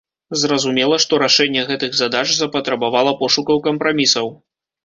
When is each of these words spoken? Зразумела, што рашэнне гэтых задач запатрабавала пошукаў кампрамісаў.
Зразумела, 0.43 0.97
што 1.03 1.19
рашэнне 1.25 1.65
гэтых 1.69 1.91
задач 2.01 2.25
запатрабавала 2.39 3.15
пошукаў 3.21 3.63
кампрамісаў. 3.69 4.35